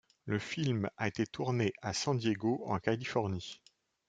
[0.25, 3.61] Le film a été tourné à San Diego en Californie.